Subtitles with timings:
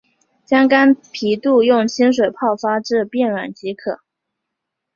[0.45, 4.01] 将干皮肚用清水泡发至变软即可。